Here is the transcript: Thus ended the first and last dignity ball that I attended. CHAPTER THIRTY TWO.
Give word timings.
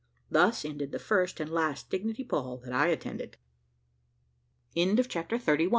Thus 0.31 0.65
ended 0.65 0.91
the 0.91 0.97
first 0.97 1.39
and 1.39 1.47
last 1.51 1.91
dignity 1.91 2.23
ball 2.23 2.57
that 2.65 2.73
I 2.73 2.87
attended. 2.87 3.37
CHAPTER 4.75 5.37
THIRTY 5.37 5.65
TWO. 5.65 5.69